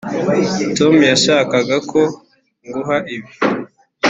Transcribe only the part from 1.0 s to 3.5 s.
yashakaga ko nguha ibi.